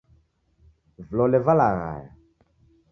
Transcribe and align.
Vilole 1.07 1.39
valaghaya. 1.45 2.09